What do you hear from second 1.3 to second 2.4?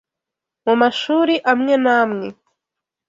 amwe n’amwe